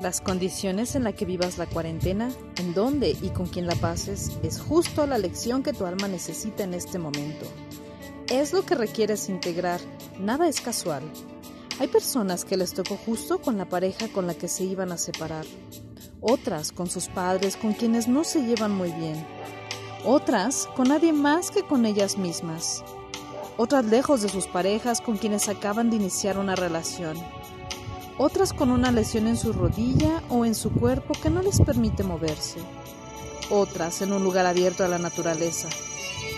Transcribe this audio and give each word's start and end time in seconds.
Las 0.00 0.20
condiciones 0.20 0.94
en 0.94 1.04
las 1.04 1.14
que 1.14 1.24
vivas 1.24 1.56
la 1.56 1.64
cuarentena, 1.64 2.30
en 2.58 2.74
dónde 2.74 3.16
y 3.22 3.30
con 3.30 3.46
quién 3.46 3.66
la 3.66 3.74
pases, 3.76 4.32
es 4.42 4.60
justo 4.60 5.06
la 5.06 5.16
lección 5.16 5.62
que 5.62 5.72
tu 5.72 5.86
alma 5.86 6.06
necesita 6.06 6.64
en 6.64 6.74
este 6.74 6.98
momento. 6.98 7.46
Es 8.28 8.52
lo 8.52 8.66
que 8.66 8.74
requieres 8.74 9.30
integrar, 9.30 9.80
nada 10.20 10.48
es 10.48 10.60
casual. 10.60 11.02
Hay 11.80 11.88
personas 11.88 12.44
que 12.44 12.58
les 12.58 12.74
tocó 12.74 12.98
justo 13.06 13.40
con 13.40 13.56
la 13.56 13.70
pareja 13.70 14.08
con 14.08 14.26
la 14.26 14.34
que 14.34 14.48
se 14.48 14.64
iban 14.64 14.92
a 14.92 14.98
separar, 14.98 15.46
otras 16.20 16.72
con 16.72 16.90
sus 16.90 17.08
padres 17.08 17.56
con 17.56 17.72
quienes 17.72 18.06
no 18.06 18.22
se 18.22 18.42
llevan 18.42 18.72
muy 18.72 18.92
bien, 18.92 19.26
otras 20.04 20.68
con 20.76 20.88
nadie 20.88 21.14
más 21.14 21.50
que 21.50 21.62
con 21.62 21.86
ellas 21.86 22.18
mismas, 22.18 22.84
otras 23.56 23.86
lejos 23.86 24.20
de 24.20 24.28
sus 24.28 24.46
parejas 24.46 25.00
con 25.00 25.16
quienes 25.16 25.48
acaban 25.48 25.88
de 25.88 25.96
iniciar 25.96 26.36
una 26.36 26.54
relación 26.54 27.16
otras 28.18 28.52
con 28.52 28.70
una 28.70 28.90
lesión 28.92 29.26
en 29.26 29.36
su 29.36 29.52
rodilla 29.52 30.22
o 30.28 30.44
en 30.44 30.54
su 30.54 30.72
cuerpo 30.72 31.14
que 31.20 31.30
no 31.30 31.42
les 31.42 31.60
permite 31.60 32.02
moverse, 32.02 32.60
otras 33.50 34.02
en 34.02 34.12
un 34.12 34.24
lugar 34.24 34.46
abierto 34.46 34.84
a 34.84 34.88
la 34.88 34.98
naturaleza, 34.98 35.68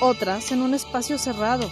otras 0.00 0.52
en 0.52 0.62
un 0.62 0.74
espacio 0.74 1.18
cerrado, 1.18 1.68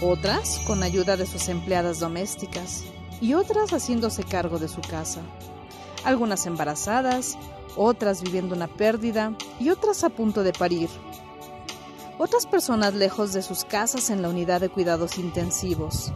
otras 0.00 0.60
con 0.66 0.82
ayuda 0.82 1.16
de 1.16 1.26
sus 1.26 1.48
empleadas 1.48 1.98
domésticas. 1.98 2.84
Y 3.20 3.34
otras 3.34 3.72
haciéndose 3.72 4.22
cargo 4.22 4.60
de 4.60 4.68
su 4.68 4.80
casa, 4.80 5.22
algunas 6.04 6.46
embarazadas, 6.46 7.36
otras 7.76 8.22
viviendo 8.22 8.54
una 8.54 8.68
pérdida 8.68 9.32
y 9.58 9.70
otras 9.70 10.04
a 10.04 10.08
punto 10.08 10.44
de 10.44 10.52
parir. 10.52 10.88
Otras 12.16 12.46
personas 12.46 12.94
lejos 12.94 13.32
de 13.32 13.42
sus 13.42 13.64
casas 13.64 14.10
en 14.10 14.22
la 14.22 14.28
unidad 14.28 14.60
de 14.60 14.68
cuidados 14.68 15.18
intensivos, 15.18 16.12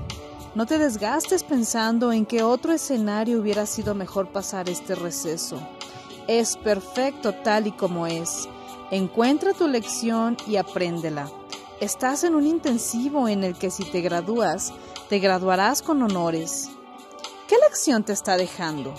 no 0.55 0.66
te 0.66 0.79
desgastes 0.79 1.45
pensando 1.45 2.12
en 2.12 2.27
qué 2.27 2.42
otro 2.42 2.73
escenario 2.73 3.41
hubiera 3.41 3.65
sido 3.65 3.95
mejor 3.95 4.29
pasar 4.29 4.69
este 4.69 4.95
receso. 4.95 5.59
Es 6.29 6.57
perfecto 6.57 7.32
tal 7.32 7.66
y 7.66 7.73
como 7.73 8.07
es. 8.07 8.49
Encuentra 8.91 9.54
tu 9.54 9.66
lección 9.66 10.37
y 10.46 10.57
apréndela. 10.57 11.30
Estás 11.80 12.23
en 12.24 12.35
un 12.35 12.46
intensivo 12.46 13.29
en 13.29 13.45
el 13.45 13.54
que 13.54 13.71
si 13.71 13.85
te 13.85 14.02
gradúas, 14.02 14.73
te 15.09 15.18
graduarás 15.18 15.80
con 15.80 16.02
honores. 16.02 16.69
¿Qué 17.48 17.57
lección 17.57 18.04
te 18.04 18.13
está 18.13 18.37
dejando? 18.37 18.95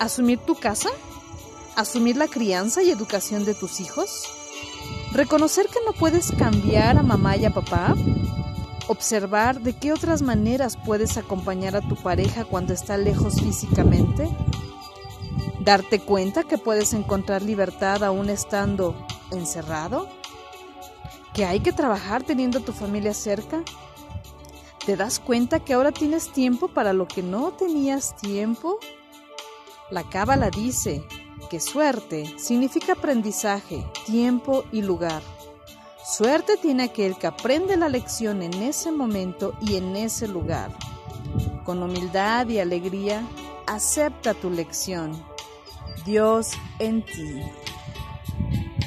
¿Asumir 0.00 0.40
tu 0.40 0.56
casa? 0.56 0.90
¿Asumir 1.76 2.16
la 2.16 2.26
crianza 2.26 2.82
y 2.82 2.90
educación 2.90 3.44
de 3.44 3.54
tus 3.54 3.80
hijos? 3.80 4.24
¿Reconocer 5.12 5.66
que 5.68 5.78
no 5.86 5.92
puedes 5.92 6.32
cambiar 6.32 6.98
a 6.98 7.02
mamá 7.02 7.36
y 7.36 7.44
a 7.44 7.54
papá? 7.54 7.94
Observar 8.88 9.60
de 9.60 9.72
qué 9.72 9.92
otras 9.92 10.22
maneras 10.22 10.76
puedes 10.76 11.16
acompañar 11.16 11.74
a 11.74 11.80
tu 11.80 11.96
pareja 11.96 12.44
cuando 12.44 12.72
está 12.72 12.96
lejos 12.96 13.40
físicamente. 13.40 14.28
Darte 15.60 15.98
cuenta 15.98 16.44
que 16.44 16.56
puedes 16.56 16.92
encontrar 16.92 17.42
libertad 17.42 18.04
aún 18.04 18.30
estando 18.30 18.94
encerrado. 19.32 20.08
Que 21.34 21.44
hay 21.44 21.60
que 21.60 21.72
trabajar 21.72 22.22
teniendo 22.22 22.60
a 22.60 22.64
tu 22.64 22.72
familia 22.72 23.12
cerca. 23.12 23.64
¿Te 24.86 24.96
das 24.96 25.18
cuenta 25.18 25.58
que 25.58 25.74
ahora 25.74 25.90
tienes 25.90 26.32
tiempo 26.32 26.68
para 26.68 26.92
lo 26.92 27.08
que 27.08 27.24
no 27.24 27.50
tenías 27.50 28.14
tiempo? 28.14 28.78
La 29.90 30.04
cábala 30.08 30.50
dice 30.50 31.04
que 31.50 31.58
suerte 31.58 32.32
significa 32.38 32.92
aprendizaje, 32.92 33.84
tiempo 34.06 34.64
y 34.70 34.82
lugar. 34.82 35.22
Suerte 36.06 36.56
tiene 36.56 36.84
aquel 36.84 37.18
que 37.18 37.26
aprende 37.26 37.76
la 37.76 37.88
lección 37.88 38.40
en 38.40 38.54
ese 38.62 38.92
momento 38.92 39.54
y 39.60 39.74
en 39.74 39.96
ese 39.96 40.28
lugar. 40.28 40.70
Con 41.64 41.82
humildad 41.82 42.46
y 42.48 42.60
alegría, 42.60 43.26
acepta 43.66 44.32
tu 44.32 44.48
lección. 44.48 45.20
Dios 46.04 46.52
en 46.78 47.04
ti. 47.04 47.42